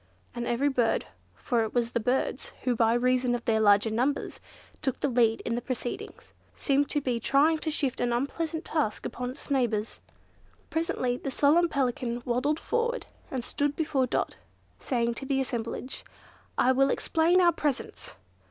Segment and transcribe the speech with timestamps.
[0.33, 4.39] and every bird—for it was the birds who by reason of their larger numbers
[4.81, 9.29] took the lead in the proceedings—seemed to be trying to shift an unpleasant task upon
[9.29, 10.01] its neighbours.
[10.71, 14.37] Presently the solemn Pelican waddled forward and stood before Dot,
[14.79, 16.03] saying to the assemblage,
[16.57, 18.15] "I will explain our presence."